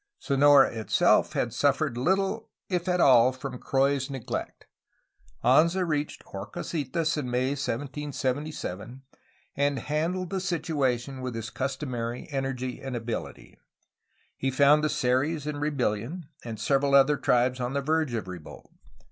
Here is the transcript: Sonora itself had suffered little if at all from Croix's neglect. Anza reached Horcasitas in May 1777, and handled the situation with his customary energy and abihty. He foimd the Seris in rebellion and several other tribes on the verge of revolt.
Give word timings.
Sonora 0.17 0.71
itself 0.71 1.33
had 1.33 1.53
suffered 1.53 1.95
little 1.95 2.49
if 2.69 2.89
at 2.89 2.99
all 2.99 3.31
from 3.31 3.59
Croix's 3.59 4.09
neglect. 4.09 4.65
Anza 5.43 5.87
reached 5.87 6.23
Horcasitas 6.23 7.17
in 7.17 7.29
May 7.29 7.49
1777, 7.49 9.03
and 9.55 9.77
handled 9.77 10.31
the 10.31 10.39
situation 10.39 11.21
with 11.21 11.35
his 11.35 11.51
customary 11.51 12.27
energy 12.31 12.81
and 12.81 12.95
abihty. 12.95 13.57
He 14.35 14.49
foimd 14.49 14.81
the 14.81 14.89
Seris 14.89 15.45
in 15.45 15.57
rebellion 15.57 16.25
and 16.43 16.59
several 16.59 16.95
other 16.95 17.15
tribes 17.17 17.59
on 17.59 17.73
the 17.73 17.81
verge 17.81 18.15
of 18.15 18.27
revolt. 18.27 18.71